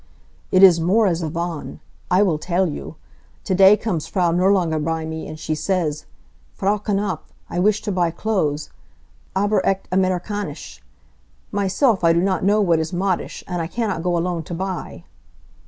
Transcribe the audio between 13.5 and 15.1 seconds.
I cannot go alone to buy.'"